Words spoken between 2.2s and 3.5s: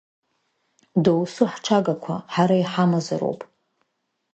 ҳара иҳамазароуп.